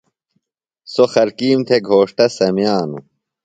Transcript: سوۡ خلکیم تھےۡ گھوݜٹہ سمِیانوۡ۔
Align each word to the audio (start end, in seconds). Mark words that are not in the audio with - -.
سوۡ 0.93 1.09
خلکیم 1.13 1.59
تھےۡ 1.67 1.81
گھوݜٹہ 1.87 2.25
سمِیانوۡ۔ 2.37 3.03